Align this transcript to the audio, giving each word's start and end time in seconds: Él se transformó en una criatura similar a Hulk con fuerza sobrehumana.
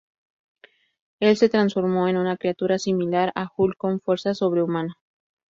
Él 1.19 1.37
se 1.37 1.47
transformó 1.47 2.07
en 2.07 2.17
una 2.17 2.35
criatura 2.35 2.79
similar 2.79 3.31
a 3.35 3.47
Hulk 3.55 3.77
con 3.77 3.99
fuerza 4.01 4.33
sobrehumana. 4.33 4.95